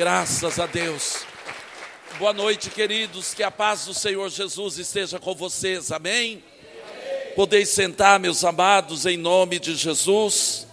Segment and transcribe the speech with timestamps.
[0.00, 1.26] Graças a Deus.
[2.18, 3.34] Boa noite, queridos.
[3.34, 5.92] Que a paz do Senhor Jesus esteja com vocês.
[5.92, 6.42] Amém?
[6.82, 7.34] Amém.
[7.36, 10.66] Podeis sentar, meus amados, em nome de Jesus.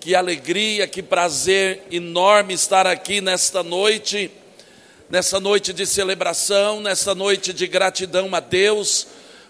[0.00, 4.28] Que alegria, que prazer enorme estar aqui nesta noite,
[5.08, 9.06] nessa noite de celebração, nessa noite de gratidão a Deus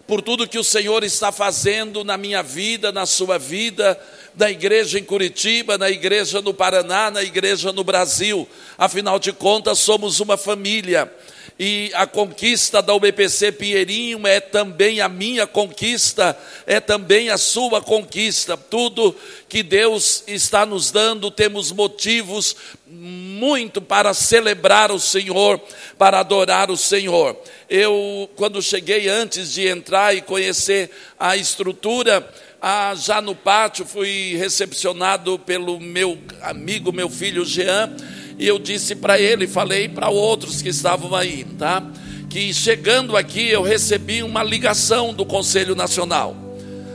[0.06, 3.98] por tudo que o Senhor está fazendo na minha vida, na sua vida
[4.36, 8.46] da igreja em Curitiba, na igreja no Paraná, na igreja no Brasil.
[8.77, 11.10] Afinal de contas, somos uma família.
[11.58, 17.80] E a conquista da UBPC Pinheirinho é também a minha conquista, é também a sua
[17.80, 18.58] conquista.
[18.58, 19.16] Tudo
[19.48, 25.58] que Deus está nos dando, temos motivos muito para celebrar o Senhor,
[25.96, 27.34] para adorar o Senhor.
[27.70, 32.28] Eu, quando cheguei antes de entrar e conhecer a estrutura,
[32.69, 37.95] ah, já no pátio fui recepcionado pelo meu amigo, meu filho Jean,
[38.37, 41.81] e eu disse para ele, falei para outros que estavam aí, tá?
[42.28, 46.36] Que chegando aqui eu recebi uma ligação do Conselho Nacional.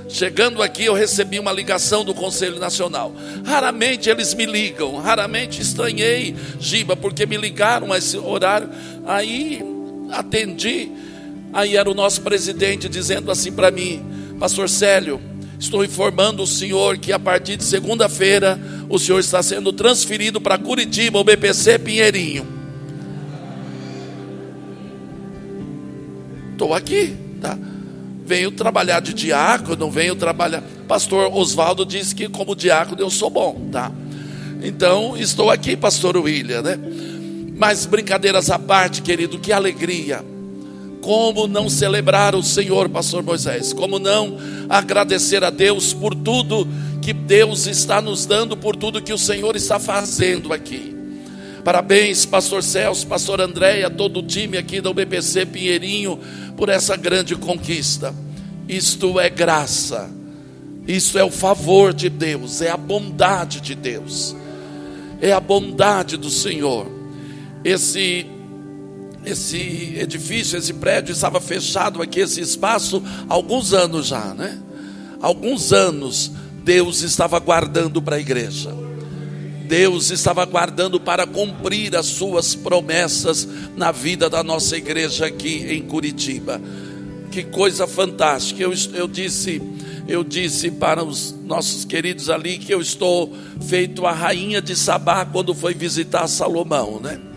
[0.09, 3.16] Chegando aqui eu recebi uma ligação do Conselho Nacional.
[3.45, 8.69] Raramente eles me ligam, raramente estranhei, Giba, porque me ligaram a esse horário.
[9.06, 9.63] Aí
[10.11, 10.91] atendi,
[11.53, 15.30] aí era o nosso presidente dizendo assim para mim, Pastor Célio,
[15.61, 18.59] Estou informando o senhor que a partir de segunda-feira
[18.89, 22.47] o senhor está sendo transferido para Curitiba, o BPC Pinheirinho.
[26.53, 27.55] Estou aqui, tá?
[28.25, 30.63] Venho trabalhar de diácono, venho trabalhar.
[30.87, 33.91] Pastor Oswaldo disse que como diácono eu sou bom, tá?
[34.63, 36.79] Então estou aqui, Pastor William, né?
[37.55, 40.25] Mas brincadeiras à parte, querido, que alegria
[41.02, 43.73] como não celebrar o Senhor, Pastor Moisés?
[43.73, 44.38] Como não
[44.69, 46.67] agradecer a Deus por tudo
[47.02, 50.95] que Deus está nos dando, por tudo que o Senhor está fazendo aqui?
[51.63, 56.19] Parabéns, Pastor Celso, Pastor Andréia, todo o time aqui da UBPC Pinheirinho,
[56.55, 58.13] por essa grande conquista.
[58.68, 60.09] Isto é graça,
[60.88, 64.35] isso é o favor de Deus, é a bondade de Deus,
[65.19, 66.88] é a bondade do Senhor.
[67.63, 68.25] Esse
[69.25, 74.59] esse edifício, esse prédio estava fechado aqui, esse espaço, há alguns anos já, né?
[75.21, 76.31] Alguns anos
[76.63, 78.73] Deus estava guardando para a igreja.
[79.67, 85.81] Deus estava guardando para cumprir as suas promessas na vida da nossa igreja aqui em
[85.83, 86.59] Curitiba.
[87.31, 88.61] Que coisa fantástica.
[88.61, 89.61] Eu, eu disse,
[90.07, 95.23] eu disse para os nossos queridos ali que eu estou feito a rainha de Sabá
[95.25, 97.31] quando foi visitar Salomão, né?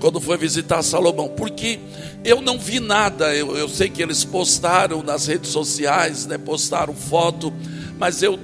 [0.00, 1.78] Quando foi visitar Salomão, porque
[2.24, 3.34] eu não vi nada.
[3.34, 7.52] Eu, eu sei que eles postaram nas redes sociais, né, postaram foto,
[7.98, 8.38] mas eu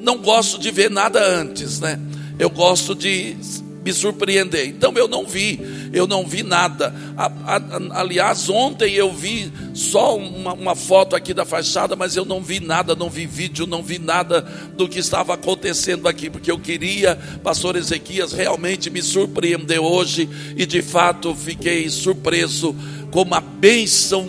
[0.00, 2.00] não gosto de ver nada antes, né?
[2.38, 3.36] Eu gosto de
[3.84, 4.68] me surpreender.
[4.68, 6.94] Então eu não vi, eu não vi nada.
[7.16, 12.24] A, a, aliás, ontem eu vi só uma, uma, foto aqui da fachada, mas eu
[12.24, 14.42] não vi nada, não vi vídeo, não vi nada
[14.76, 20.66] do que estava acontecendo aqui, porque eu queria, pastor Ezequias, realmente me surpreender hoje e
[20.66, 22.74] de fato fiquei surpreso
[23.10, 24.28] com a bênção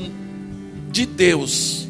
[0.91, 1.87] de Deus,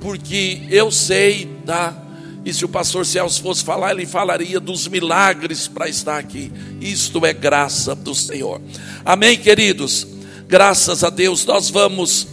[0.00, 2.01] porque eu sei, tá?
[2.44, 6.50] E se o pastor Celso fosse falar, ele falaria dos milagres para estar aqui.
[6.80, 8.60] Isto é graça do Senhor.
[9.04, 10.06] Amém, queridos?
[10.48, 12.26] Graças a Deus, nós vamos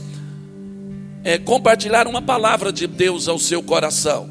[1.24, 4.30] é, compartilhar uma palavra de Deus ao seu coração.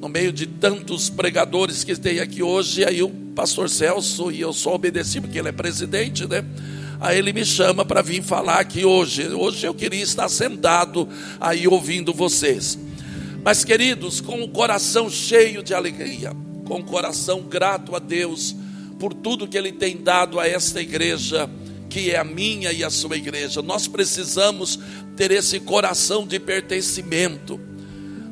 [0.00, 4.52] No meio de tantos pregadores que tem aqui hoje, aí o pastor Celso, e eu
[4.52, 6.44] só obedeci porque ele é presidente, né?
[7.00, 9.28] Aí ele me chama para vir falar aqui hoje.
[9.28, 11.08] Hoje eu queria estar sentado
[11.40, 12.78] aí ouvindo vocês.
[13.48, 16.36] Mas, queridos, com o coração cheio de alegria,
[16.66, 18.54] com o coração grato a Deus
[18.98, 21.48] por tudo que Ele tem dado a esta igreja,
[21.88, 24.78] que é a minha e a sua igreja, nós precisamos
[25.16, 27.58] ter esse coração de pertencimento,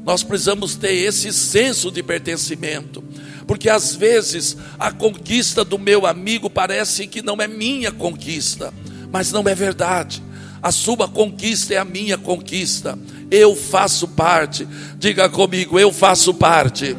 [0.04, 3.02] nós precisamos ter esse senso de pertencimento,
[3.46, 8.70] porque às vezes a conquista do meu amigo parece que não é minha conquista,
[9.10, 10.22] mas não é verdade.
[10.62, 12.98] A sua conquista é a minha conquista.
[13.30, 14.66] Eu faço parte.
[14.98, 16.96] Diga comigo, eu faço parte.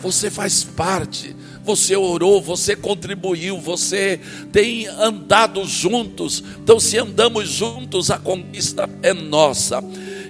[0.00, 1.34] Você faz parte.
[1.64, 4.18] Você orou, você contribuiu, você
[4.50, 6.42] tem andado juntos.
[6.60, 9.82] Então, se andamos juntos, a conquista é nossa.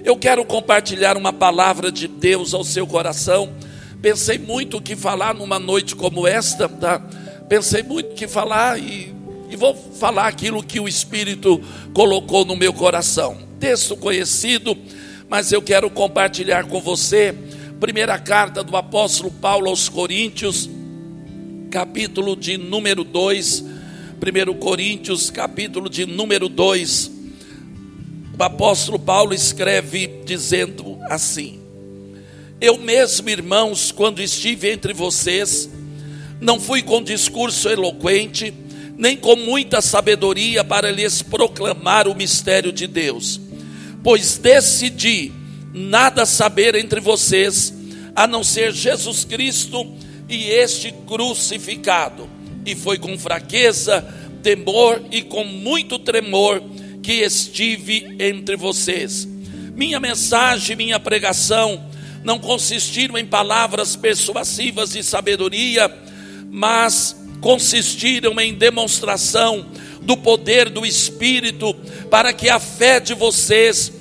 [0.03, 3.51] Eu quero compartilhar uma palavra de Deus ao seu coração.
[3.99, 6.99] Pensei muito o que falar numa noite como esta, tá?
[7.49, 9.13] Pensei muito o que falar e
[9.53, 11.61] e vou falar aquilo que o Espírito
[11.93, 13.37] colocou no meu coração.
[13.63, 14.77] Texto conhecido,
[15.29, 17.33] mas eu quero compartilhar com você,
[17.79, 20.69] primeira carta do apóstolo Paulo aos Coríntios,
[21.71, 23.61] capítulo de número 2.
[23.61, 27.09] 1 Coríntios, capítulo de número 2.
[28.37, 31.61] O apóstolo Paulo escreve dizendo assim:
[32.59, 35.69] Eu mesmo, irmãos, quando estive entre vocês,
[36.41, 38.53] não fui com discurso eloquente,
[38.97, 43.39] nem com muita sabedoria para lhes proclamar o mistério de Deus,
[44.03, 45.31] pois decidi
[45.73, 47.73] nada saber entre vocês,
[48.15, 49.91] a não ser Jesus Cristo
[50.29, 52.29] e este crucificado.
[52.65, 54.05] E foi com fraqueza,
[54.43, 56.61] temor e com muito tremor
[57.01, 59.27] que estive entre vocês.
[59.75, 61.83] Minha mensagem, minha pregação
[62.23, 65.91] não consistiram em palavras persuasivas de sabedoria,
[66.49, 69.65] mas consistiram em demonstração
[70.03, 71.73] do poder do Espírito,
[72.09, 73.91] para que a fé de vocês,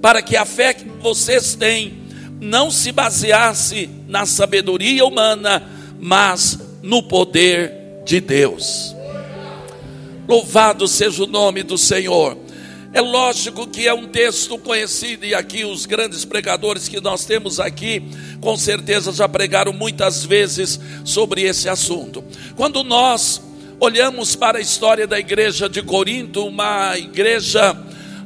[0.00, 2.06] para que a fé que vocês têm,
[2.40, 5.62] não se baseasse na sabedoria humana,
[5.98, 7.72] mas no poder
[8.04, 8.94] de Deus.
[10.28, 12.36] Louvado seja o nome do Senhor.
[12.92, 17.60] É lógico que é um texto conhecido, e aqui os grandes pregadores que nós temos
[17.60, 18.02] aqui,
[18.40, 22.24] com certeza já pregaram muitas vezes sobre esse assunto.
[22.56, 23.42] Quando nós
[23.78, 27.76] olhamos para a história da igreja de Corinto, uma igreja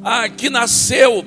[0.02, 1.26] ah, que nasceu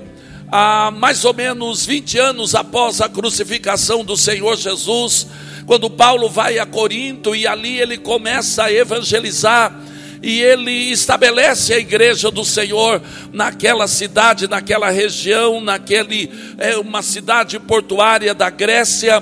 [0.50, 5.28] há mais ou menos 20 anos após a crucificação do Senhor Jesus,
[5.66, 9.78] quando Paulo vai a Corinto e ali ele começa a evangelizar
[10.22, 13.02] e ele estabelece a igreja do Senhor
[13.34, 19.22] naquela cidade, naquela região, naquele é uma cidade portuária da Grécia.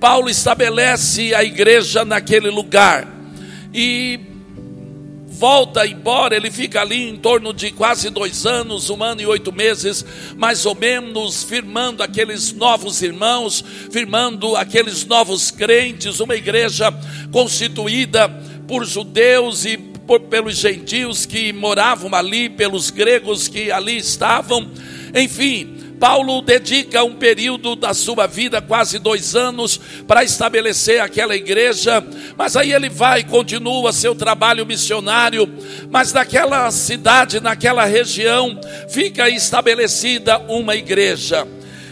[0.00, 3.06] Paulo estabelece a igreja naquele lugar.
[3.74, 4.27] E
[5.38, 9.52] volta embora, ele fica ali em torno de quase dois anos, um ano e oito
[9.52, 10.04] meses,
[10.36, 16.92] mais ou menos, firmando aqueles novos irmãos, firmando aqueles novos crentes, uma igreja
[17.30, 18.28] constituída
[18.66, 24.68] por judeus e por, pelos gentios que moravam ali, pelos gregos que ali estavam,
[25.14, 25.77] enfim.
[25.98, 32.04] Paulo dedica um período da sua vida, quase dois anos, para estabelecer aquela igreja,
[32.36, 35.52] mas aí ele vai, continua seu trabalho missionário,
[35.90, 38.58] mas naquela cidade, naquela região,
[38.88, 41.46] fica estabelecida uma igreja.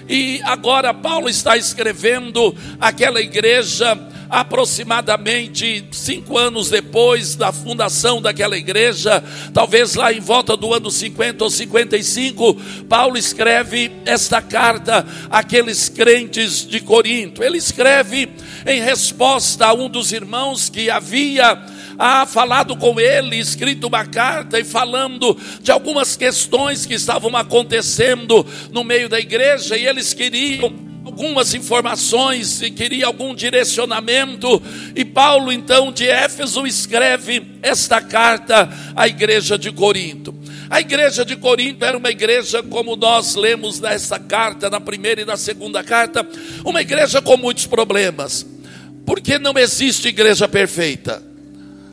[0.08, 9.22] E agora Paulo está escrevendo aquela igreja aproximadamente cinco anos depois da fundação daquela igreja,
[9.52, 12.54] talvez lá em volta do ano 50 ou 55,
[12.88, 17.42] Paulo escreve esta carta àqueles crentes de Corinto.
[17.42, 18.28] Ele escreve
[18.66, 21.58] em resposta a um dos irmãos que havia
[21.98, 28.46] ah, falado com ele, escrito uma carta e falando de algumas questões que estavam acontecendo
[28.70, 34.60] no meio da igreja, e eles queriam algumas informações e queria algum direcionamento.
[34.92, 40.34] E Paulo, então, de Éfeso, escreve esta carta à igreja de Corinto.
[40.68, 45.24] A igreja de Corinto era uma igreja, como nós lemos nessa carta, na primeira e
[45.24, 46.26] na segunda carta,
[46.64, 48.44] uma igreja com muitos problemas.
[49.06, 51.22] Porque não existe igreja perfeita.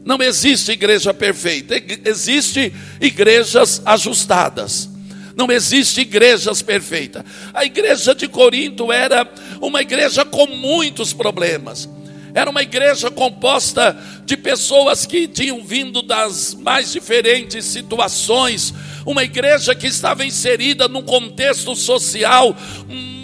[0.03, 1.75] Não existe igreja perfeita.
[2.03, 4.89] Existe igrejas ajustadas.
[5.35, 7.23] Não existe igrejas perfeitas.
[7.53, 9.27] A igreja de Corinto era
[9.59, 11.89] uma igreja com muitos problemas.
[12.35, 13.95] Era uma igreja composta
[14.25, 18.73] de pessoas que tinham vindo das mais diferentes situações.
[19.05, 22.55] Uma igreja que estava inserida num contexto social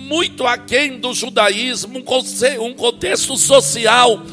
[0.09, 4.23] muito aquém do judaísmo, um contexto social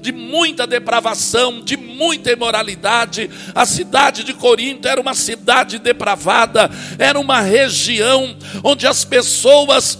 [0.00, 3.28] de muita depravação, de muita imoralidade.
[3.52, 9.98] A cidade de Corinto era uma cidade depravada, era uma região onde as pessoas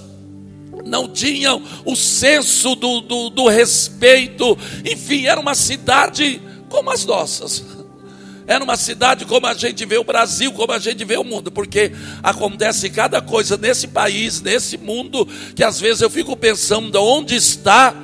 [0.85, 7.74] não tinham o senso do, do, do respeito, enfim, era uma cidade como as nossas.
[8.47, 11.51] Era uma cidade como a gente vê o Brasil, como a gente vê o mundo,
[11.51, 17.35] porque acontece cada coisa nesse país, nesse mundo, que às vezes eu fico pensando onde
[17.35, 17.95] está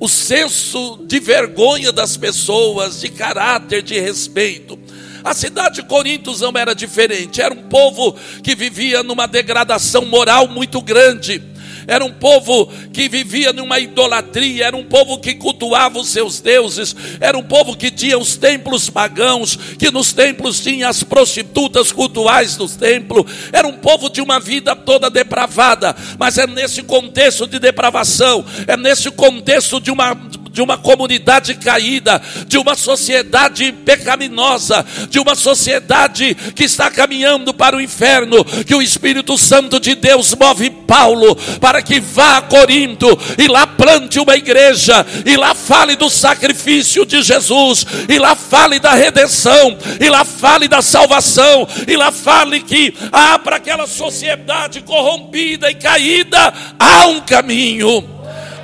[0.00, 4.78] o senso de vergonha das pessoas, de caráter, de respeito.
[5.22, 10.48] A cidade de Corinto não era diferente, era um povo que vivia numa degradação moral
[10.48, 11.42] muito grande
[11.90, 16.94] era um povo que vivia numa idolatria, era um povo que cultuava os seus deuses,
[17.18, 22.54] era um povo que tinha os templos pagãos, que nos templos tinha as prostitutas cultuais
[22.54, 27.58] dos templos, era um povo de uma vida toda depravada, mas é nesse contexto de
[27.58, 30.14] depravação, é nesse contexto de uma
[30.52, 37.76] de uma comunidade caída, de uma sociedade pecaminosa, de uma sociedade que está caminhando para
[37.76, 43.06] o inferno, que o Espírito Santo de Deus move Paulo para que vá a Corinto
[43.38, 48.78] e lá plante uma igreja, e lá fale do sacrifício de Jesus, e lá fale
[48.78, 54.80] da redenção, e lá fale da salvação, e lá fale que há para aquela sociedade
[54.82, 58.08] corrompida e caída, há um caminho,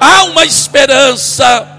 [0.00, 1.75] há uma esperança.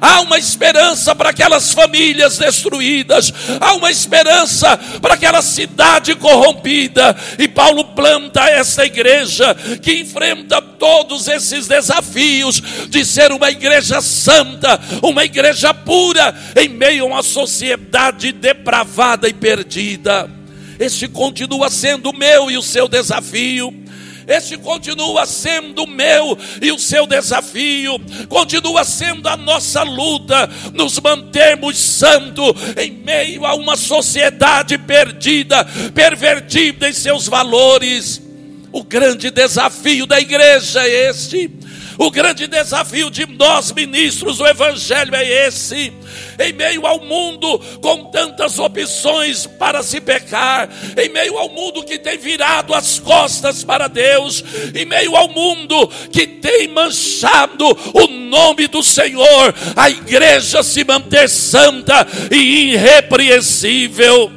[0.00, 7.16] Há uma esperança para aquelas famílias destruídas, há uma esperança para aquela cidade corrompida.
[7.38, 14.78] E Paulo planta essa igreja que enfrenta todos esses desafios de ser uma igreja santa,
[15.02, 20.30] uma igreja pura, em meio a uma sociedade depravada e perdida.
[20.78, 23.72] Este continua sendo o meu e o seu desafio.
[24.26, 30.98] Este continua sendo o meu e o seu desafio, continua sendo a nossa luta, nos
[30.98, 35.64] mantermos santos em meio a uma sociedade perdida,
[35.94, 38.20] pervertida em seus valores.
[38.72, 41.50] O grande desafio da igreja é este.
[41.98, 45.92] O grande desafio de nós, ministros do Evangelho, é esse.
[46.38, 51.98] Em meio ao mundo com tantas opções para se pecar, em meio ao mundo que
[51.98, 58.68] tem virado as costas para Deus, em meio ao mundo que tem manchado o nome
[58.68, 64.30] do Senhor, a igreja se manter santa e irrepreensível.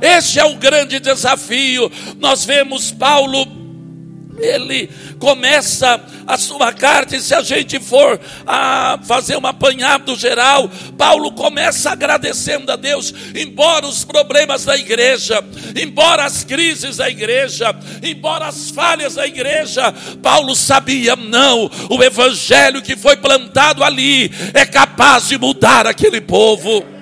[0.00, 1.90] Este é o grande desafio.
[2.18, 3.65] Nós vemos Paulo
[4.38, 4.88] ele
[5.18, 11.32] começa a sua carta, e se a gente for a fazer um apanhado geral, Paulo
[11.32, 15.42] começa agradecendo a Deus, embora os problemas da igreja,
[15.80, 22.82] embora as crises da igreja, embora as falhas da igreja, Paulo sabia, não, o evangelho
[22.82, 26.95] que foi plantado ali é capaz de mudar aquele povo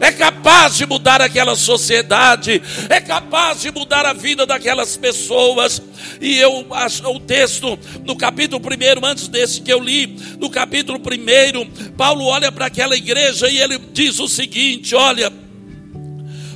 [0.00, 5.80] é capaz de mudar aquela sociedade, é capaz de mudar a vida daquelas pessoas.
[6.20, 10.98] E eu acho o texto no capítulo 1, antes desse que eu li, no capítulo
[10.98, 15.32] 1, Paulo olha para aquela igreja e ele diz o seguinte: olha,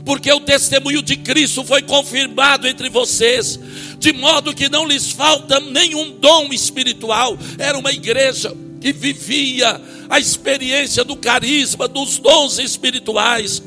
[0.04, 3.58] porque o testemunho de Cristo foi confirmado entre vocês,
[3.98, 7.38] de modo que não lhes falta nenhum dom espiritual.
[7.58, 13.62] Era uma igreja que vivia a experiência do carisma, dos dons espirituais.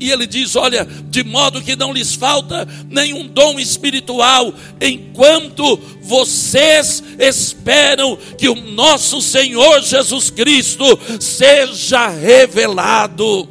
[0.00, 7.02] E ele diz: Olha, de modo que não lhes falta nenhum dom espiritual, enquanto vocês
[7.18, 10.84] esperam que o nosso Senhor Jesus Cristo
[11.20, 13.48] seja revelado.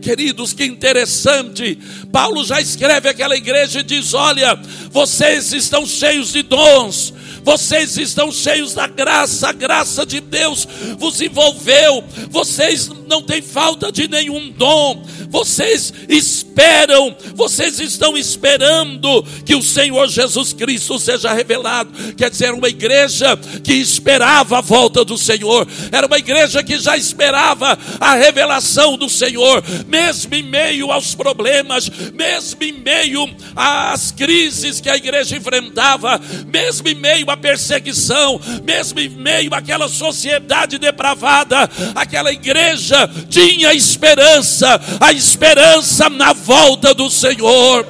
[0.00, 1.78] Queridos, que interessante.
[2.10, 4.58] Paulo já escreve aquela igreja e diz: Olha,
[4.90, 7.12] vocês estão cheios de dons,
[7.48, 13.90] vocês estão cheios da graça, a graça de Deus vos envolveu, vocês não têm falta
[13.90, 21.90] de nenhum dom, vocês esperam, vocês estão esperando que o Senhor Jesus Cristo seja revelado.
[22.14, 26.98] Quer dizer, uma igreja que esperava a volta do Senhor, era uma igreja que já
[26.98, 33.26] esperava a revelação do Senhor, mesmo em meio aos problemas, mesmo em meio
[33.56, 39.88] às crises que a igreja enfrentava, mesmo em meio à perseguição, mesmo em meio àquela
[39.88, 47.86] sociedade depravada, aquela igreja tinha esperança, a esperança na volta do Senhor.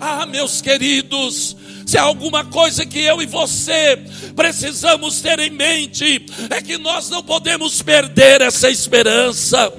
[0.00, 3.96] Ah, meus queridos, se há alguma coisa que eu e você
[4.34, 9.72] precisamos ter em mente, é que nós não podemos perder essa esperança.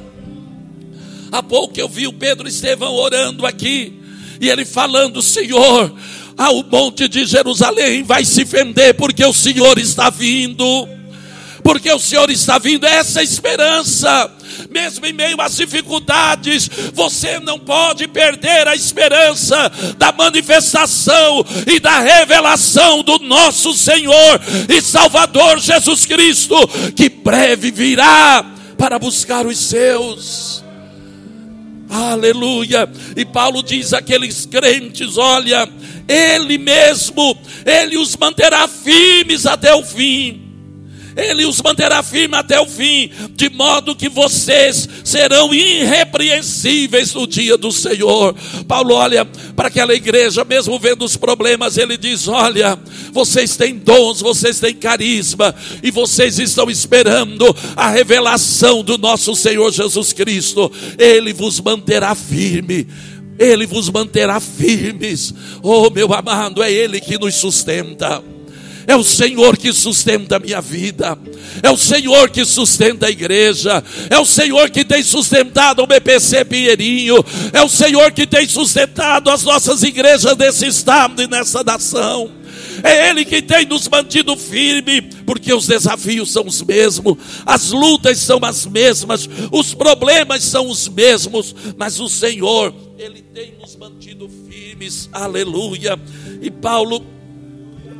[1.31, 4.01] Há pouco eu vi o Pedro Estevão orando aqui,
[4.39, 5.93] e ele falando: Senhor,
[6.37, 10.87] ao monte de Jerusalém vai se fender, porque o Senhor está vindo.
[11.63, 14.31] Porque o Senhor está vindo, essa é esperança,
[14.69, 21.99] mesmo em meio às dificuldades, você não pode perder a esperança da manifestação e da
[21.99, 24.39] revelação do nosso Senhor
[24.69, 26.55] e Salvador Jesus Cristo,
[26.95, 28.45] que breve virá
[28.77, 30.66] para buscar os seus.
[31.89, 32.89] Aleluia.
[33.15, 35.67] E Paulo diz àqueles crentes: olha,
[36.07, 40.46] Ele mesmo, Ele os manterá firmes até o fim.
[41.17, 47.57] Ele os manterá firmes até o fim, de modo que vocês serão irrepreensíveis no dia
[47.57, 48.35] do Senhor.
[48.67, 52.77] Paulo olha para aquela igreja, mesmo vendo os problemas, ele diz: Olha,
[53.11, 59.71] vocês têm dons, vocês têm carisma, e vocês estão esperando a revelação do nosso Senhor
[59.71, 60.71] Jesus Cristo.
[60.99, 62.87] Ele vos manterá firme.
[63.39, 65.33] Ele vos manterá firmes.
[65.63, 68.36] Oh, meu amado, é Ele que nos sustenta.
[68.87, 71.19] É o Senhor que sustenta a minha vida.
[71.61, 73.83] É o Senhor que sustenta a igreja.
[74.09, 77.17] É o Senhor que tem sustentado o BPC Pinheirinho.
[77.51, 82.31] É o Senhor que tem sustentado as nossas igrejas desse estado e nessa nação.
[82.81, 88.19] É Ele que tem nos mantido firme, porque os desafios são os mesmos, as lutas
[88.19, 94.29] são as mesmas, os problemas são os mesmos, mas o Senhor, Ele tem nos mantido
[94.47, 95.99] firmes, aleluia.
[96.39, 97.03] E Paulo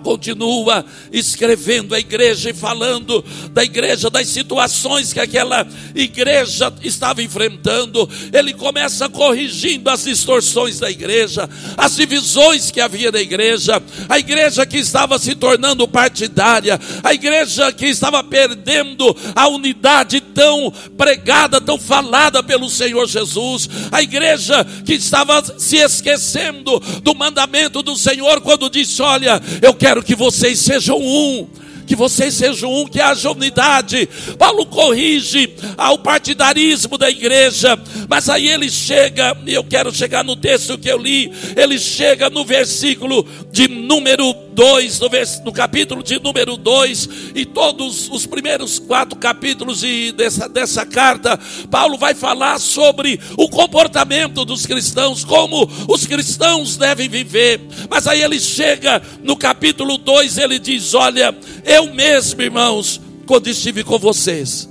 [0.08, 3.22] continua escrevendo a igreja e falando
[3.52, 8.10] da igreja, das situações que aquela igreja estava enfrentando.
[8.32, 14.66] Ele começa corrigindo as distorções da igreja, as divisões que havia na igreja, a igreja
[14.66, 21.78] que estava se tornando partidária, a igreja que estava perdendo a unidade tão pregada, tão
[21.78, 28.70] falada pelo Senhor Jesus, a igreja que estava se esquecendo do mandamento do Senhor quando
[28.70, 31.48] disse: Olha, eu quero quero que vocês sejam um
[31.88, 34.08] que vocês sejam um, que haja unidade.
[34.38, 37.80] Paulo corrige ao partidarismo da igreja,
[38.10, 42.30] mas aí ele chega, e eu quero chegar no texto que eu li, ele chega
[42.30, 45.10] no versículo de número 2, no,
[45.46, 51.40] no capítulo de número 2, e todos os primeiros quatro capítulos de, dessa, dessa carta,
[51.70, 57.62] Paulo vai falar sobre o comportamento dos cristãos, como os cristãos devem viver.
[57.90, 61.36] Mas aí ele chega no capítulo 2, ele diz: Olha,
[61.78, 64.68] eu mesmo, irmãos, quando estive com vocês,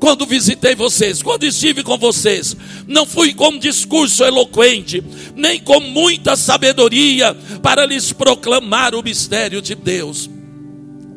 [0.00, 5.02] quando visitei vocês, quando estive com vocês, não fui com discurso eloquente,
[5.34, 10.30] nem com muita sabedoria para lhes proclamar o mistério de Deus.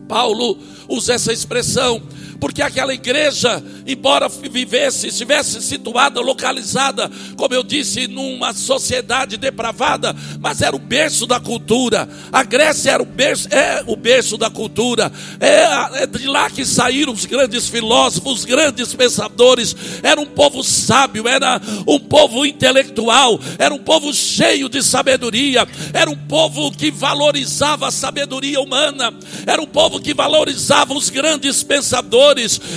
[0.09, 0.57] Paulo
[0.89, 2.01] usa essa expressão
[2.39, 10.61] porque aquela igreja, embora vivesse, estivesse situada, localizada, como eu disse, numa sociedade depravada, mas
[10.61, 12.07] era o berço da cultura.
[12.31, 15.11] A Grécia era o berço, é o berço da cultura.
[15.39, 19.75] É, é de lá que saíram os grandes filósofos, os grandes pensadores.
[20.01, 26.09] Era um povo sábio, era um povo intelectual, era um povo cheio de sabedoria, era
[26.09, 29.13] um povo que valorizava a sabedoria humana,
[29.45, 32.28] era um povo que valorizava os grandes pensadores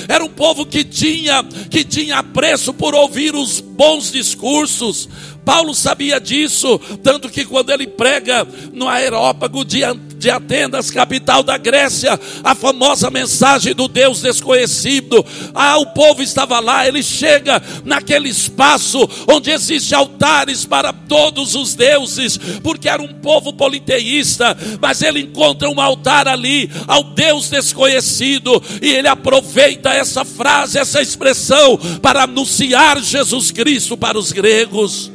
[0.09, 5.09] era um povo que tinha que tinha apreço por ouvir os bons discursos.
[5.45, 9.83] Paulo sabia disso, tanto que quando ele prega no aerópago de
[10.23, 15.25] de Atenas, capital da Grécia, a famosa mensagem do Deus desconhecido.
[15.53, 21.75] Ah, o povo estava lá, ele chega naquele espaço onde existem altares para todos os
[21.75, 28.63] deuses, porque era um povo politeísta, mas ele encontra um altar ali ao Deus desconhecido
[28.81, 35.12] e ele aproveita essa frase, essa expressão para anunciar Jesus Cristo para os gregos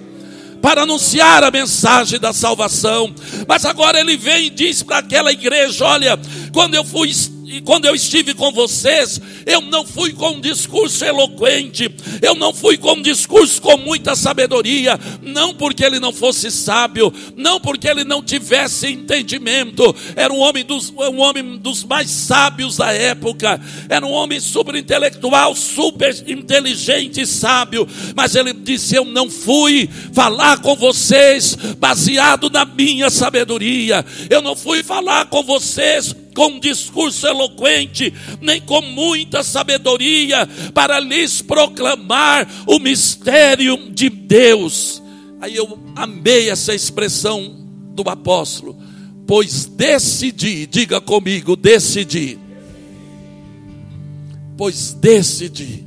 [0.68, 3.16] para anunciar a mensagem da salvação.
[3.48, 6.20] Mas agora ele vem e diz para aquela igreja: Olha,
[6.52, 7.10] quando eu fui
[7.50, 11.90] e quando eu estive com vocês, eu não fui com um discurso eloquente,
[12.22, 17.12] eu não fui com um discurso com muita sabedoria, não porque ele não fosse sábio,
[17.38, 22.76] não porque ele não tivesse entendimento, era um homem dos, um homem dos mais sábios
[22.76, 29.06] da época, era um homem super intelectual, super inteligente e sábio, mas ele disse: Eu
[29.06, 36.14] não fui falar com vocês baseado na minha sabedoria, eu não fui falar com vocês
[36.38, 45.02] com discurso eloquente, nem com muita sabedoria, para lhes proclamar o mistério de Deus.
[45.42, 48.78] Aí eu amei essa expressão do apóstolo,
[49.26, 52.38] pois decidi, diga comigo, decidi.
[54.56, 55.84] Pois decidi.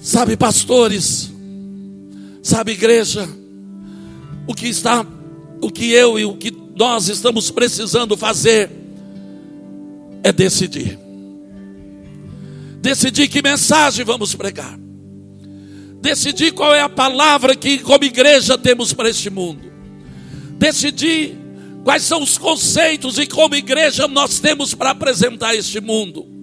[0.00, 1.30] Sabe, pastores,
[2.42, 3.28] sabe, igreja,
[4.48, 5.06] o que está,
[5.62, 8.70] o que eu e o que nós estamos precisando fazer
[10.22, 10.98] é decidir.
[12.80, 14.78] Decidir que mensagem vamos pregar.
[16.00, 19.72] Decidir qual é a palavra que, como igreja, temos para este mundo.
[20.58, 21.34] Decidir
[21.82, 26.33] quais são os conceitos e, como igreja, nós temos para apresentar este mundo.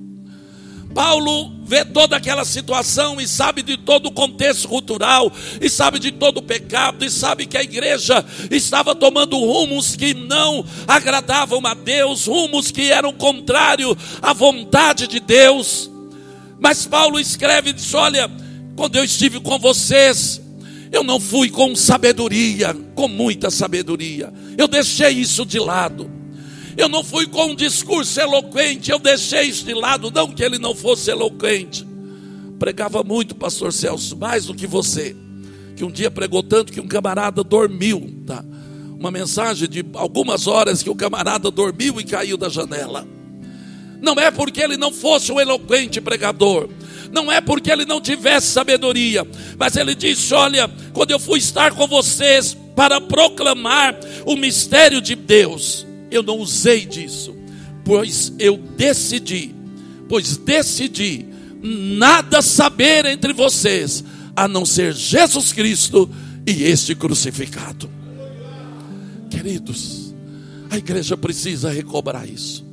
[0.94, 6.12] Paulo vê toda aquela situação e sabe de todo o contexto cultural, e sabe de
[6.12, 11.74] todo o pecado, e sabe que a igreja estava tomando rumos que não agradavam a
[11.74, 15.90] Deus, rumos que eram contrários à vontade de Deus.
[16.60, 18.30] Mas Paulo escreve e diz: Olha,
[18.76, 20.42] quando eu estive com vocês,
[20.92, 26.21] eu não fui com sabedoria, com muita sabedoria, eu deixei isso de lado.
[26.78, 30.58] Eu não fui com um discurso eloquente, eu deixei isso de lado, não que ele
[30.58, 31.86] não fosse eloquente.
[32.58, 35.16] Pregava muito, pastor Celso, mais do que você,
[35.76, 38.44] que um dia pregou tanto que um camarada dormiu, tá?
[39.02, 43.08] uma mensagem de algumas horas que o camarada dormiu e caiu da janela.
[44.00, 46.70] Não é porque ele não fosse um eloquente pregador,
[47.12, 51.74] não é porque ele não tivesse sabedoria, mas ele disse: Olha, quando eu fui estar
[51.74, 57.36] com vocês para proclamar o mistério de Deus, eu não usei disso,
[57.84, 59.56] pois eu decidi,
[60.08, 61.26] pois decidi
[61.64, 64.04] nada saber entre vocês,
[64.36, 66.10] a não ser Jesus Cristo
[66.46, 67.90] e este crucificado.
[69.30, 70.14] Queridos,
[70.70, 72.66] a igreja precisa recobrar isso.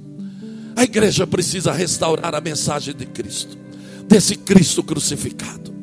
[0.75, 3.59] A igreja precisa restaurar a mensagem de Cristo,
[4.09, 5.75] desse Cristo crucificado.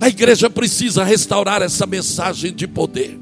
[0.00, 3.18] A igreja precisa restaurar essa mensagem de poder.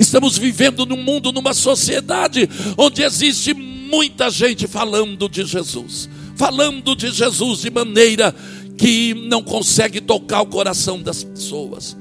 [0.00, 7.12] Estamos vivendo num mundo, numa sociedade onde existe muita gente falando de Jesus, falando de
[7.12, 8.34] Jesus de maneira
[8.78, 11.94] que não consegue tocar o coração das pessoas.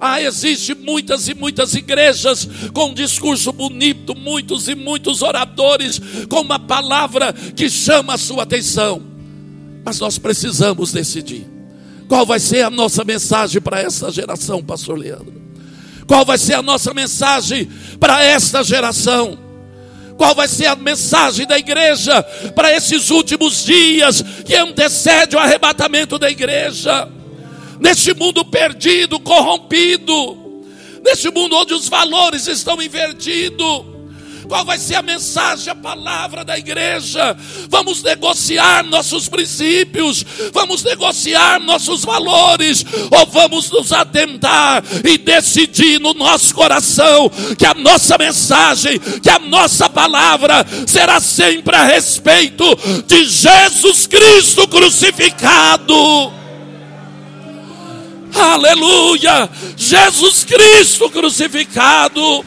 [0.00, 6.40] Ah, existe muitas e muitas igrejas com um discurso bonito, muitos e muitos oradores com
[6.40, 9.00] uma palavra que chama a sua atenção.
[9.84, 11.46] Mas nós precisamos decidir
[12.08, 15.45] qual vai ser a nossa mensagem para essa geração, pastor Leandro.
[16.06, 19.38] Qual vai ser a nossa mensagem para esta geração?
[20.16, 22.22] Qual vai ser a mensagem da igreja
[22.54, 27.08] para esses últimos dias que antecede o arrebatamento da igreja?
[27.78, 30.62] Neste mundo perdido, corrompido,
[31.04, 33.95] neste mundo onde os valores estão invertidos,
[34.46, 37.36] qual vai ser a mensagem, a palavra da igreja?
[37.68, 46.14] Vamos negociar nossos princípios, vamos negociar nossos valores, ou vamos nos atentar e decidir no
[46.14, 52.64] nosso coração que a nossa mensagem, que a nossa palavra será sempre a respeito
[53.06, 56.32] de Jesus Cristo crucificado.
[58.34, 59.48] Aleluia!
[59.76, 62.44] Jesus Cristo crucificado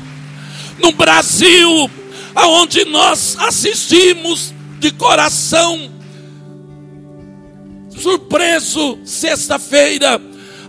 [0.80, 1.90] no Brasil,
[2.36, 5.92] aonde nós assistimos de coração
[8.00, 10.22] surpreso, sexta-feira,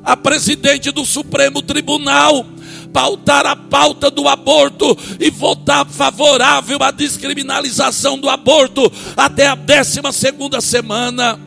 [0.02, 2.44] a presidente do Supremo Tribunal
[2.92, 10.10] pautar a pauta do aborto e votar favorável à descriminalização do aborto até a décima
[10.10, 11.38] segunda semana.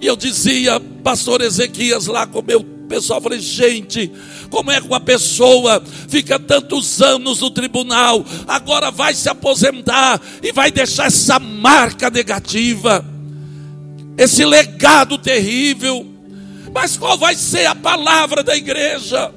[0.00, 4.10] E eu dizia, pastor Ezequias, lá com meu pessoal, falei, gente,
[4.50, 10.50] como é que uma pessoa fica tantos anos no tribunal, agora vai se aposentar e
[10.52, 13.04] vai deixar essa marca negativa,
[14.16, 16.06] esse legado terrível?
[16.72, 19.32] Mas qual vai ser a palavra da igreja?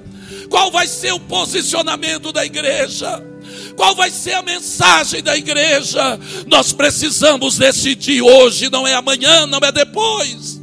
[0.50, 3.24] Qual vai ser o posicionamento da igreja?
[3.76, 6.20] Qual vai ser a mensagem da igreja?
[6.48, 10.61] Nós precisamos decidir hoje, não é amanhã, não é depois.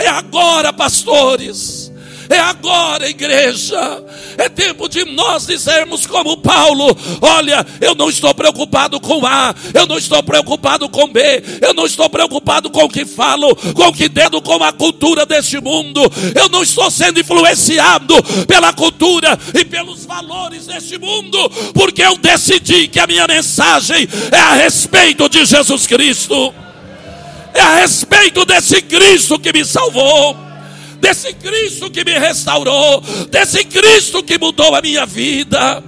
[0.00, 1.92] É agora, pastores.
[2.30, 4.04] É agora, igreja.
[4.38, 9.84] É tempo de nós dizermos como Paulo: olha, eu não estou preocupado com A, eu
[9.84, 11.20] não estou preocupado com B,
[11.60, 15.26] eu não estou preocupado com o que falo, com o que dedo com a cultura
[15.26, 16.00] deste mundo.
[16.32, 18.14] Eu não estou sendo influenciado
[18.46, 24.38] pela cultura e pelos valores deste mundo, porque eu decidi que a minha mensagem é
[24.38, 26.54] a respeito de Jesus Cristo.
[27.54, 30.50] É a respeito desse Cristo que me salvou
[31.00, 35.82] desse Cristo que me restaurou, desse Cristo que mudou a minha vida.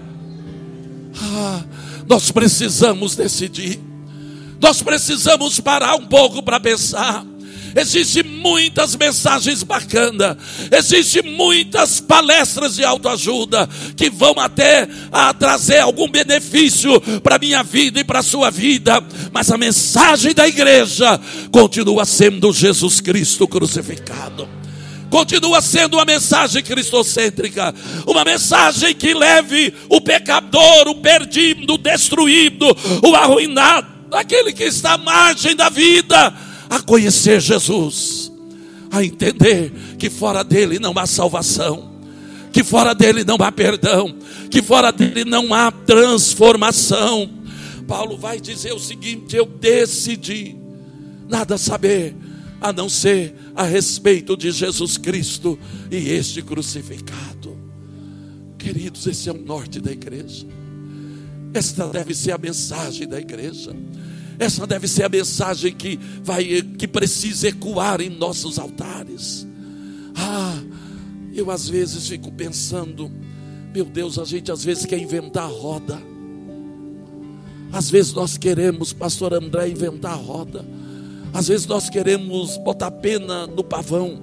[1.20, 1.62] Ah,
[2.08, 3.78] nós precisamos decidir,
[4.60, 7.24] nós precisamos parar um pouco para pensar.
[7.74, 10.36] Existem muitas mensagens bacanas,
[10.70, 17.62] existem muitas palestras de autoajuda que vão até a trazer algum benefício para a minha
[17.62, 23.48] vida e para a sua vida, mas a mensagem da igreja continua sendo Jesus Cristo
[23.48, 24.48] crucificado.
[25.12, 27.74] Continua sendo uma mensagem cristocêntrica,
[28.06, 32.66] uma mensagem que leve o pecador, o perdido, o destruído,
[33.06, 36.34] o arruinado, aquele que está à margem da vida,
[36.72, 38.32] a conhecer Jesus,
[38.90, 41.92] a entender que fora dele não há salvação,
[42.50, 44.16] que fora dele não há perdão,
[44.50, 47.30] que fora dele não há transformação.
[47.86, 50.56] Paulo vai dizer o seguinte: eu decidi
[51.28, 52.16] nada saber
[52.58, 55.58] a não ser a respeito de Jesus Cristo
[55.90, 57.54] e este crucificado.
[58.56, 60.46] Queridos, esse é o norte da igreja.
[61.52, 63.76] Esta deve ser a mensagem da igreja.
[64.42, 69.46] Essa deve ser a mensagem que vai que precisa ecoar em nossos altares.
[70.16, 70.60] Ah,
[71.32, 73.08] eu às vezes fico pensando,
[73.72, 75.96] meu Deus, a gente às vezes quer inventar a roda.
[77.72, 80.66] Às vezes nós queremos, pastor André, inventar a roda.
[81.32, 84.20] Às vezes nós queremos botar pena no pavão.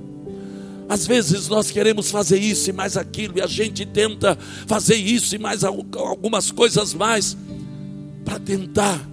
[0.90, 5.34] Às vezes nós queremos fazer isso e mais aquilo, e a gente tenta fazer isso
[5.34, 7.38] e mais algumas coisas mais,
[8.26, 9.08] para tentar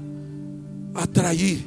[0.96, 1.64] atrair,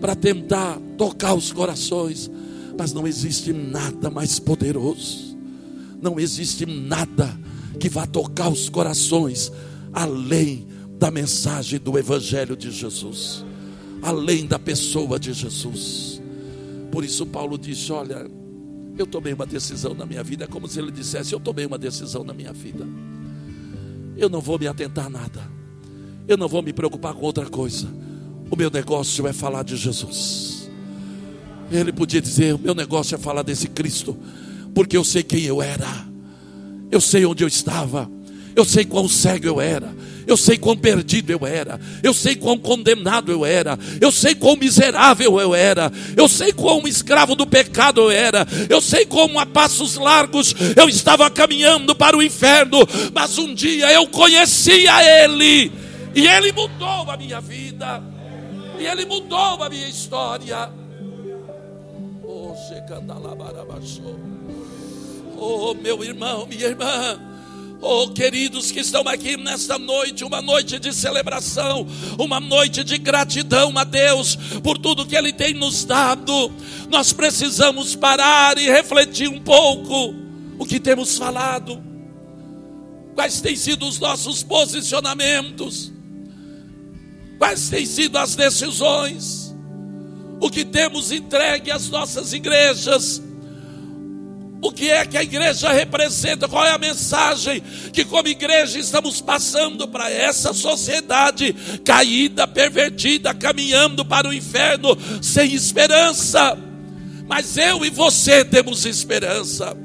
[0.00, 2.30] para tentar tocar os corações,
[2.78, 5.36] mas não existe nada mais poderoso,
[6.00, 7.38] não existe nada
[7.78, 9.52] que vá tocar os corações
[9.92, 10.66] além
[10.98, 13.44] da mensagem do Evangelho de Jesus,
[14.02, 16.20] além da pessoa de Jesus.
[16.90, 18.28] Por isso, Paulo disse: Olha,
[18.98, 21.78] eu tomei uma decisão na minha vida, é como se ele dissesse: Eu tomei uma
[21.78, 22.86] decisão na minha vida.
[24.16, 25.50] Eu não vou me atentar a nada.
[26.28, 27.88] Eu não vou me preocupar com outra coisa.
[28.52, 30.70] O meu negócio é falar de Jesus.
[31.70, 34.14] Ele podia dizer: O meu negócio é falar desse Cristo,
[34.74, 35.88] porque eu sei quem eu era,
[36.90, 38.10] eu sei onde eu estava,
[38.54, 42.58] eu sei quão cego eu era, eu sei quão perdido eu era, eu sei quão
[42.58, 48.02] condenado eu era, eu sei quão miserável eu era, eu sei quão escravo do pecado
[48.02, 53.38] eu era, eu sei como a passos largos eu estava caminhando para o inferno, mas
[53.38, 55.72] um dia eu conheci a Ele,
[56.14, 58.11] e Ele mudou a minha vida,
[58.82, 60.70] e Ele mudou a minha história.
[65.38, 67.20] Oh, meu irmão, minha irmã.
[67.80, 73.76] Oh, queridos que estão aqui nesta noite, uma noite de celebração, uma noite de gratidão
[73.76, 76.52] a Deus por tudo que Ele tem nos dado.
[76.88, 80.14] Nós precisamos parar e refletir um pouco
[80.58, 81.82] o que temos falado,
[83.14, 85.92] quais têm sido os nossos posicionamentos,
[87.42, 89.52] quais têm sido as decisões,
[90.38, 93.20] o que temos entregue às nossas igrejas?
[94.62, 97.60] O que é que a igreja representa, qual é a mensagem
[97.92, 101.52] que, como igreja, estamos passando para essa sociedade
[101.84, 106.56] caída, pervertida, caminhando para o inferno sem esperança.
[107.26, 109.76] Mas eu e você temos esperança,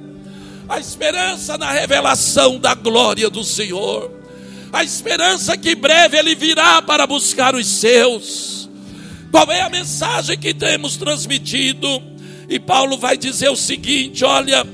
[0.70, 4.17] a esperança na revelação da glória do Senhor,
[4.72, 8.70] a esperança que breve Ele virá para buscar os seus.
[9.32, 11.88] Qual é a mensagem que temos transmitido?
[12.50, 14.66] E Paulo vai dizer o seguinte: olha,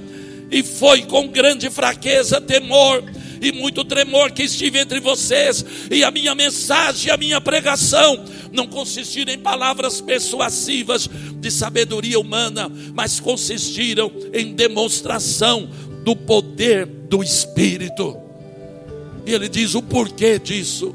[0.51, 3.03] e foi com grande fraqueza, temor
[3.41, 8.67] e muito tremor que estive entre vocês, e a minha mensagem, a minha pregação não
[8.67, 15.69] consistiram em palavras persuasivas de sabedoria humana, mas consistiram em demonstração
[16.05, 18.17] do poder do Espírito.
[19.25, 20.93] E ele diz o porquê disso,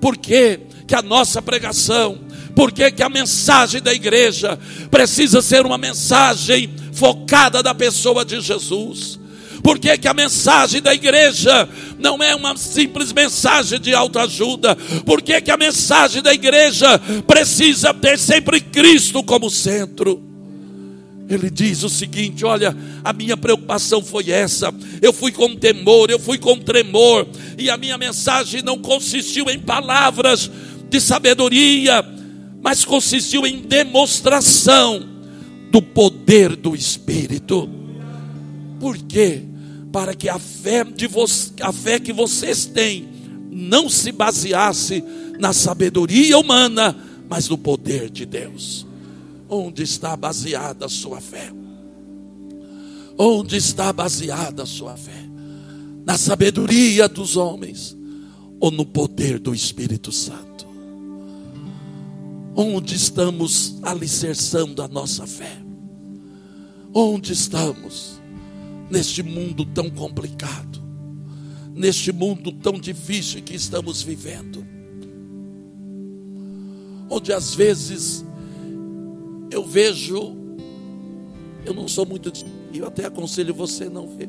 [0.00, 2.18] porquê que a nossa pregação
[2.54, 4.58] por que, a mensagem da igreja
[4.90, 9.18] precisa ser uma mensagem focada na pessoa de Jesus?
[9.62, 14.76] Por que, que a mensagem da igreja não é uma simples mensagem de autoajuda?
[15.06, 20.31] Por que, que a mensagem da igreja precisa ter sempre Cristo como centro?
[21.32, 24.72] Ele diz o seguinte: olha, a minha preocupação foi essa.
[25.00, 29.58] Eu fui com temor, eu fui com tremor, e a minha mensagem não consistiu em
[29.58, 30.50] palavras
[30.90, 32.04] de sabedoria,
[32.60, 35.08] mas consistiu em demonstração
[35.70, 37.68] do poder do Espírito.
[38.78, 39.42] Por quê?
[39.90, 41.08] Para que a fé, de
[41.62, 43.08] a fé que vocês têm
[43.50, 45.02] não se baseasse
[45.38, 46.94] na sabedoria humana,
[47.26, 48.86] mas no poder de Deus.
[49.54, 51.52] Onde está baseada a sua fé?
[53.18, 55.28] Onde está baseada a sua fé?
[56.06, 57.94] Na sabedoria dos homens
[58.58, 60.66] ou no poder do Espírito Santo?
[62.56, 65.62] Onde estamos alicerçando a nossa fé?
[66.94, 68.22] Onde estamos
[68.90, 70.82] neste mundo tão complicado,
[71.74, 74.66] neste mundo tão difícil que estamos vivendo?
[77.10, 78.24] Onde às vezes
[79.52, 80.36] eu vejo,
[81.64, 82.32] eu não sou muito,
[82.72, 84.28] eu até aconselho você não ver,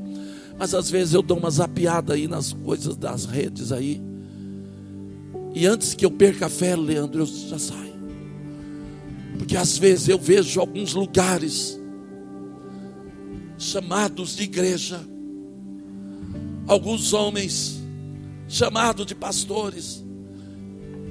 [0.58, 4.02] mas às vezes eu dou uma zapiada aí nas coisas das redes aí,
[5.56, 7.94] e antes que eu perca a fé, Leandro, eu já saio.
[9.38, 11.80] Porque às vezes eu vejo alguns lugares
[13.58, 15.00] chamados de igreja,
[16.68, 17.82] alguns homens
[18.48, 20.03] chamados de pastores,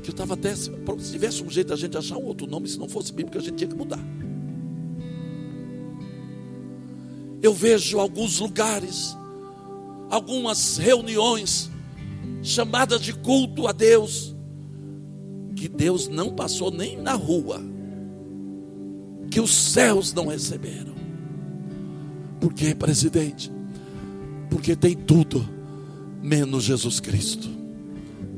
[0.02, 0.70] que eu estava até, se
[1.10, 3.56] tivesse um jeito da gente achar um outro nome, se não fosse bíblico, a gente
[3.56, 4.00] tinha que mudar.
[7.40, 9.16] Eu vejo alguns lugares,
[10.10, 11.70] algumas reuniões
[12.42, 14.34] chamadas de culto a Deus,
[15.54, 17.72] que Deus não passou nem na rua
[19.32, 20.92] que os céus não receberam.
[22.38, 23.50] Por quê, presidente?
[24.50, 25.48] Porque tem tudo
[26.22, 27.48] menos Jesus Cristo,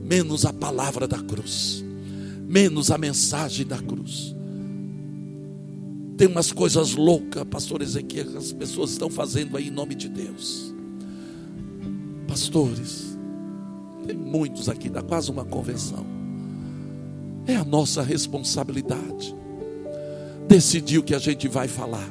[0.05, 1.85] menos a palavra da cruz,
[2.47, 4.35] menos a mensagem da cruz.
[6.17, 10.09] Tem umas coisas loucas, pastor Ezequiel, que as pessoas estão fazendo aí em nome de
[10.09, 10.73] Deus.
[12.29, 13.17] Pastores,
[14.07, 16.07] tem muitos aqui, dá quase uma convenção.
[17.47, 19.35] É a nossa responsabilidade
[20.47, 22.09] decidir o que a gente vai falar,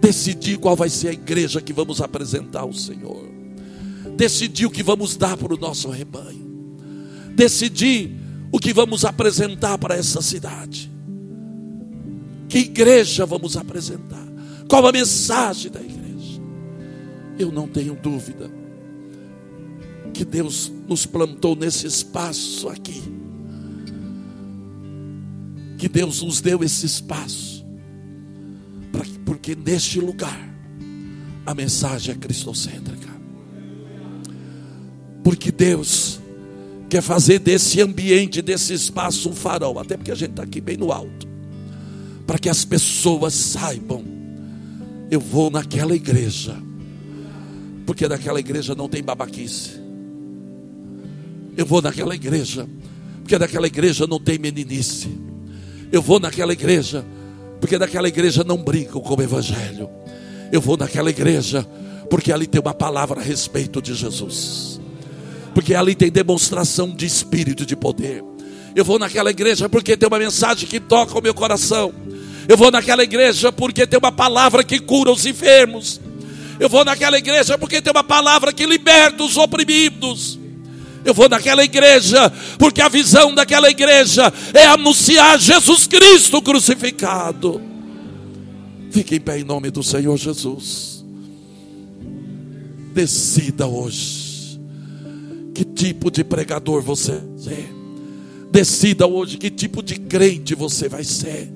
[0.00, 3.28] decidir qual vai ser a igreja que vamos apresentar ao Senhor,
[4.16, 6.78] decidir o que vamos dar para o nosso rebanho,
[7.34, 8.10] decidir
[8.52, 10.90] o que vamos apresentar para essa cidade.
[12.48, 14.24] Que igreja vamos apresentar?
[14.68, 16.40] Qual a mensagem da igreja?
[17.38, 18.50] Eu não tenho dúvida
[20.12, 23.02] que Deus nos plantou nesse espaço aqui.
[25.76, 27.66] Que Deus nos deu esse espaço.
[29.24, 30.38] Porque neste lugar
[31.44, 33.13] a mensagem é cristocêntrica.
[35.24, 36.20] Porque Deus
[36.88, 39.80] quer fazer desse ambiente, desse espaço, um farol.
[39.80, 41.34] Até porque a gente está aqui bem no alto
[42.26, 44.04] para que as pessoas saibam:
[45.10, 46.56] eu vou naquela igreja,
[47.86, 49.82] porque naquela igreja não tem babaquice.
[51.56, 52.68] Eu vou naquela igreja,
[53.20, 55.08] porque naquela igreja não tem meninice.
[55.92, 57.04] Eu vou naquela igreja,
[57.60, 59.88] porque naquela igreja não brincam com o evangelho.
[60.50, 61.64] Eu vou naquela igreja,
[62.10, 64.73] porque ali tem uma palavra a respeito de Jesus.
[65.54, 68.24] Porque ali tem demonstração de espírito de poder.
[68.74, 71.94] Eu vou naquela igreja porque tem uma mensagem que toca o meu coração.
[72.48, 76.00] Eu vou naquela igreja porque tem uma palavra que cura os enfermos.
[76.58, 80.40] Eu vou naquela igreja porque tem uma palavra que liberta os oprimidos.
[81.04, 87.62] Eu vou naquela igreja porque a visão daquela igreja é anunciar Jesus Cristo crucificado.
[88.90, 91.04] Fique em pé em nome do Senhor Jesus.
[92.92, 94.23] Decida hoje
[95.54, 97.64] que tipo de pregador você é.
[98.50, 101.50] Decida hoje que tipo de crente você vai ser.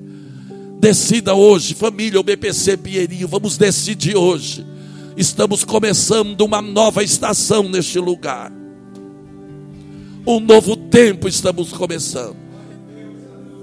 [0.79, 4.65] Decida hoje, família, o BPC Pinheirinho, vamos decidir hoje.
[5.17, 8.51] Estamos começando uma nova estação neste lugar.
[10.25, 12.37] Um novo tempo estamos começando.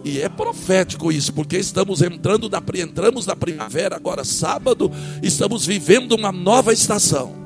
[0.04, 4.90] E é profético isso, porque estamos entrando na, entramos na primavera, agora sábado,
[5.22, 7.45] estamos vivendo uma nova estação.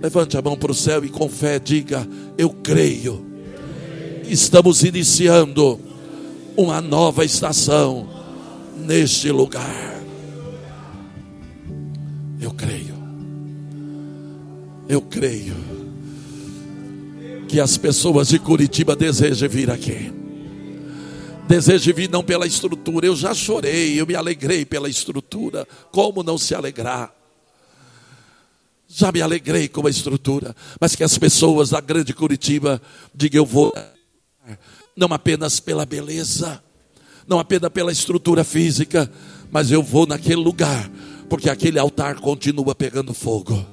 [0.00, 2.06] Levante a mão para o céu e com fé diga:
[2.36, 3.26] Eu creio.
[4.28, 5.80] Estamos iniciando
[6.56, 8.08] uma nova estação
[8.76, 10.00] neste lugar.
[12.40, 12.94] Eu creio.
[14.88, 15.56] Eu creio
[17.48, 20.12] que as pessoas de Curitiba desejam vir aqui.
[21.48, 23.06] Desejam vir não pela estrutura.
[23.06, 25.66] Eu já chorei, eu me alegrei pela estrutura.
[25.90, 27.17] Como não se alegrar?
[28.88, 32.80] Já me alegrei com a estrutura, mas que as pessoas da grande Curitiba
[33.14, 33.72] digam: Eu vou
[34.96, 36.62] não apenas pela beleza,
[37.26, 39.10] não apenas pela estrutura física,
[39.50, 40.90] mas eu vou naquele lugar,
[41.28, 43.64] porque aquele altar continua pegando fogo.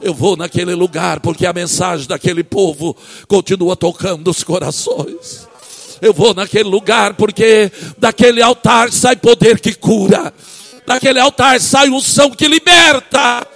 [0.00, 2.96] Eu vou naquele lugar, porque a mensagem daquele povo
[3.28, 5.46] continua tocando os corações.
[6.00, 10.32] Eu vou naquele lugar, porque daquele altar sai poder que cura,
[10.86, 13.46] daquele altar sai unção que liberta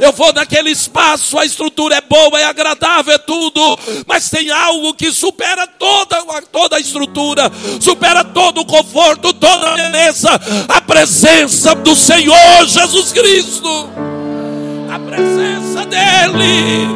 [0.00, 4.94] eu vou naquele espaço, a estrutura é boa, é agradável, é tudo, mas tem algo
[4.94, 6.16] que supera toda,
[6.50, 10.30] toda a estrutura, supera todo o conforto, toda a beleza,
[10.68, 13.90] a presença do Senhor Jesus Cristo,
[14.90, 16.88] a presença dEle,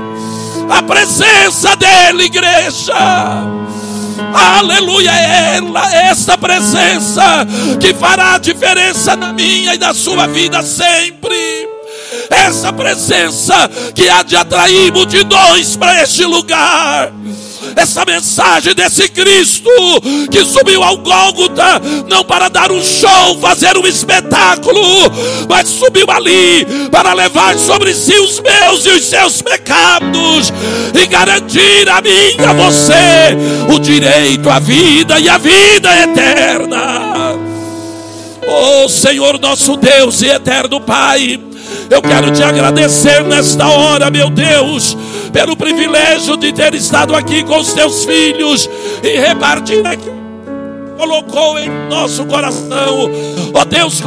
[0.70, 2.94] a presença dEle, igreja.
[4.32, 7.46] Aleluia, é ela, essa presença
[7.80, 11.74] que fará a diferença na minha e na sua vida sempre
[12.30, 17.12] essa presença que há de atrair multidões para este lugar.
[17.76, 19.70] Essa mensagem desse Cristo
[20.30, 24.80] que subiu ao Gólgota, não para dar um show, fazer um espetáculo,
[25.48, 30.52] mas subiu ali para levar sobre si os meus e os seus pecados
[30.94, 33.36] e garantir a mim e a você
[33.74, 37.38] o direito à vida e à vida eterna.
[38.46, 41.40] Oh Senhor nosso Deus e eterno Pai,
[41.90, 44.96] eu quero te agradecer nesta hora, meu Deus,
[45.32, 48.68] pelo privilégio de ter estado aqui com os teus filhos
[49.02, 50.24] e repartir aquilo
[50.96, 53.10] colocou em nosso coração.
[53.52, 54.02] Ó oh, Deus,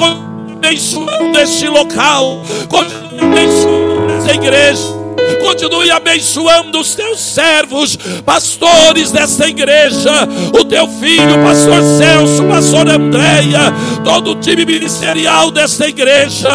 [0.52, 2.42] abençoando este local,
[3.22, 4.97] abençoando essa igreja.
[5.42, 13.74] Continue abençoando os teus servos, pastores desta igreja, o teu filho, pastor Celso, pastor Andréia,
[14.04, 16.50] todo o time ministerial desta igreja.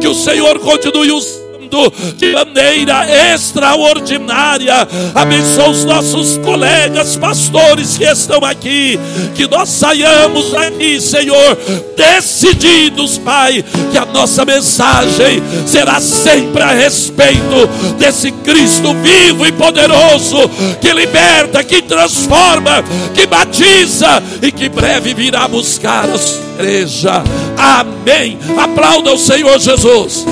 [0.00, 1.37] Que o Senhor continue usando
[1.68, 4.88] abençoando de maneira extraordinária.
[5.14, 8.98] Abençoa os nossos colegas pastores que estão aqui,
[9.34, 11.58] que nós saiamos daqui, Senhor,
[11.96, 17.66] decididos, Pai, que a nossa mensagem será sempre a respeito
[17.98, 20.48] desse Cristo vivo e poderoso
[20.80, 22.82] que liberta, que transforma,
[23.14, 27.22] que batiza e que breve virá buscar a sua igreja.
[27.56, 28.38] Amém.
[28.56, 30.24] Aplauda o Senhor Jesus.